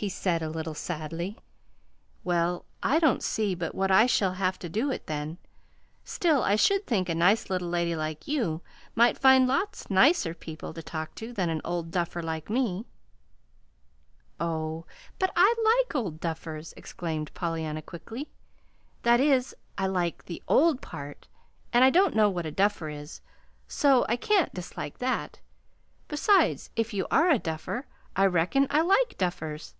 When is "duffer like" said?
11.90-12.48